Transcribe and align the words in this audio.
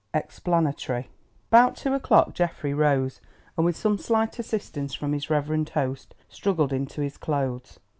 EXPLANATORY 0.15 1.09
About 1.51 1.75
two 1.77 1.93
o'clock 1.93 2.33
Geoffrey 2.33 2.73
rose, 2.73 3.21
and 3.55 3.63
with 3.63 3.77
some 3.77 3.99
slight 3.99 4.39
assistance 4.39 4.95
from 4.95 5.13
his 5.13 5.29
reverend 5.29 5.69
host, 5.69 6.15
struggled 6.27 6.73
into 6.73 7.01
his 7.01 7.17
clothes. 7.17 7.77